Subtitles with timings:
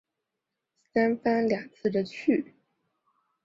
[0.95, 2.55] 三番两次的去